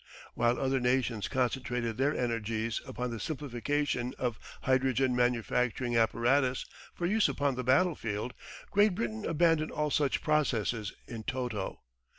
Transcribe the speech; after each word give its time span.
While 0.33 0.59
other 0.59 0.79
nations 0.79 1.27
concentrated 1.27 1.97
their 1.99 2.17
energies 2.17 2.81
upon 2.87 3.11
the 3.11 3.19
simplification 3.19 4.15
of 4.17 4.39
hydrogen 4.63 5.15
manufacturing 5.15 5.95
apparatus 5.95 6.65
for 6.95 7.05
use 7.05 7.29
upon 7.29 7.53
the 7.53 7.63
battle 7.63 7.93
field, 7.93 8.33
Great 8.71 8.95
Britain 8.95 9.27
abandoned 9.27 9.69
all 9.71 9.91
such 9.91 10.23
processes 10.23 10.91
in 11.07 11.21
toto. 11.21 11.81